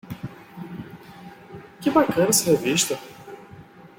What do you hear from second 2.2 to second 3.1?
essa revista.